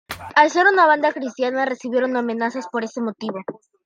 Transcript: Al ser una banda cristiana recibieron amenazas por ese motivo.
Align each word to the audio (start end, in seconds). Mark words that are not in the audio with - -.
Al 0.35 0.49
ser 0.49 0.65
una 0.65 0.87
banda 0.87 1.13
cristiana 1.13 1.63
recibieron 1.63 2.17
amenazas 2.17 2.65
por 2.71 2.83
ese 2.83 3.01
motivo. 3.01 3.37